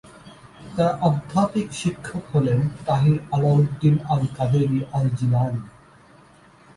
তার 0.75 0.91
আধ্যাত্মিক 1.01 1.67
শিক্ষক 1.73 2.23
হলেন 2.33 2.59
তাহির 2.85 3.17
আলাউদ্দিন 3.31 3.95
আল-কাদেরী 4.09 4.79
আল-জিলানী। 4.93 5.61